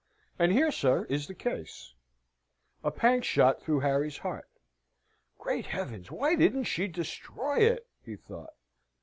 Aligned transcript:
And 0.39 0.51
here, 0.51 0.71
sir, 0.71 1.03
is 1.11 1.27
the 1.27 1.35
case." 1.35 1.93
A 2.83 2.89
pang 2.89 3.21
shot 3.21 3.61
through 3.61 3.81
Harry's 3.81 4.17
heart. 4.17 4.49
"Great 5.37 5.67
heavens! 5.67 6.09
why 6.09 6.33
didn't 6.33 6.63
she 6.63 6.87
destroy 6.87 7.57
it?" 7.59 7.87
he 8.03 8.15
thought. 8.15 8.55